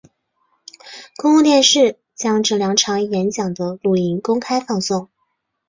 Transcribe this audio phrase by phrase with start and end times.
[1.17, 5.09] 公共电视将这两场演讲的录影公开放送。